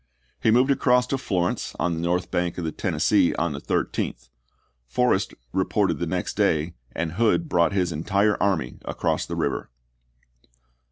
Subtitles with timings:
[0.41, 3.61] He moved across to Florence on the north bank of the Tennes see on the
[3.61, 4.29] 13th;
[4.87, 9.69] Forrest reported the next day, and Hood brought his entire army across the river.